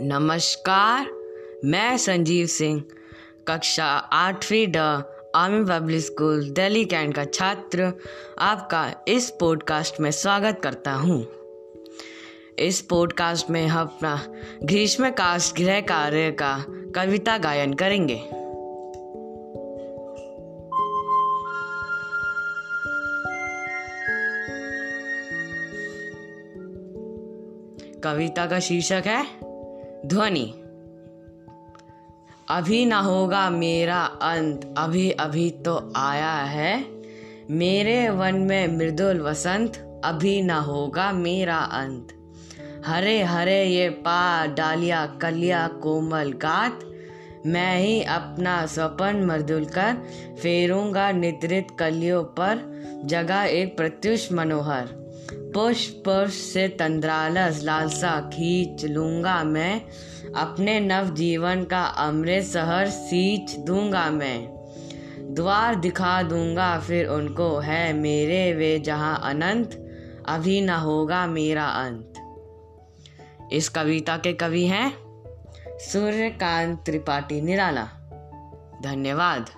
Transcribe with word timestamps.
नमस्कार, 0.00 1.10
मैं 1.64 1.98
संजीव 1.98 2.46
सिंह, 2.46 2.84
कक्षा 3.48 3.84
आठवीं 3.86 4.66
the 4.68 4.76
army 5.36 5.64
public 5.64 6.00
school, 6.00 6.50
Delhi 6.50 6.84
cantt 6.84 7.14
का 7.14 7.24
छात्र, 7.24 7.92
आपका 8.38 9.04
इस 9.08 9.30
पॉडकास्ट 9.30 10.00
में 10.00 10.10
स्वागत 10.10 10.60
करता 10.62 10.92
हूँ। 10.92 11.26
इस 12.58 12.80
पॉडकास्ट 12.80 13.50
में 13.50 13.66
हम 13.66 13.80
अपना 13.80 14.26
ग्रीष्मकाल 14.64 15.40
गृह 15.58 15.80
कार्य 15.80 16.30
का 16.30 16.64
कविता 16.68 17.38
गायन 17.38 17.74
करेंगे। 17.74 18.20
कविता 28.00 28.46
का 28.46 28.60
शीर्षक 28.60 29.02
है 29.06 29.53
ध्वनि। 30.04 30.54
अभी 32.48 32.84
ना 32.84 32.98
होगा 33.00 33.50
मेरा 33.50 34.00
अंत, 34.04 34.74
अभी 34.78 35.10
अभी 35.10 35.50
तो 35.50 35.92
आया 35.96 36.34
है। 36.34 36.86
मेरे 37.50 38.08
वन 38.08 38.34
में 38.34 38.78
मृदुल 38.78 39.20
वसंत, 39.20 40.02
अभी 40.04 40.42
ना 40.42 40.60
होगा 40.60 41.12
मेरा 41.12 41.56
अंत। 41.56 42.08
हरे 42.86 43.22
हरे 43.22 43.64
ये 43.64 43.88
पा, 43.88 44.46
डालिया, 44.46 45.06
कलिया, 45.06 45.68
कोमल 45.68 46.32
गात। 46.32 46.80
मैं 47.46 47.78
ही 47.78 48.02
अपना 48.02 48.66
स्वपन 48.66 49.16
मृदुल 49.16 49.64
कर 49.64 49.94
फेरूँगा 50.42 51.12
निद्रित 51.12 51.68
कलियों 51.78 52.24
पर, 52.24 52.74
जगा 53.04 53.44
एक 53.44 53.76
प्रत्युष 53.76 54.32
मनोहर। 54.32 55.04
पुष्प 55.54 56.02
से 56.30 56.68
तंद्रालस 56.68 57.62
लालसा 57.62 58.20
खींच 58.20 58.84
लूँगा 58.84 59.44
मैं। 59.44 59.82
अपने 60.36 60.80
नव 60.80 61.14
जीवन 61.14 61.64
का 61.64 61.84
अमृत 61.84 62.44
शहर 62.44 62.88
सींच 62.88 63.56
दूँगा 63.56 64.10
मैं। 64.10 64.48
द्वार 65.34 65.74
दिखा 65.74 66.22
दूँगा 66.22 66.78
फिर 66.80 67.06
उनको, 67.06 67.58
है 67.58 67.92
मेरे 67.92 68.52
वे 68.52 68.78
जहाँ 68.78 69.20
अनंत, 69.24 69.80
अभी 70.28 70.60
न 70.60 70.70
होगा 70.70 71.26
मेरा 71.26 71.64
अंत। 71.64 72.12
इस 73.52 73.68
कविता 73.68 74.16
के 74.16 74.32
कवि 74.32 74.66
हैं 74.66 74.92
सूर्यकांत 75.78 76.82
त्रिपाठी 76.86 77.40
निराला। 77.40 77.84
धन्यवाद। 78.82 79.50